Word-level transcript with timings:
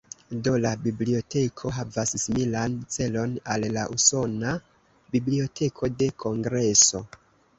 Do, 0.45 0.51
la 0.61 0.69
biblioteko 0.85 1.73
havas 1.79 2.13
similan 2.23 2.79
celon 2.95 3.35
al 3.55 3.67
la 3.75 3.83
usona 3.97 4.53
Biblioteko 5.17 5.91
de 6.01 6.09
Kongreso. 6.25 7.05